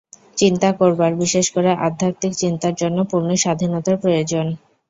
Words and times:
চিন্তা 0.37 0.69
করবার, 0.79 1.11
বিশেষ 1.15 1.45
করে 1.51 1.69
আধ্যাত্মিক 1.87 2.33
চিন্তার 2.35 2.73
জন্য 2.81 2.97
পূর্ণ 3.11 3.29
স্বাধীনতার 3.35 3.97
প্রয়োজন। 4.03 4.45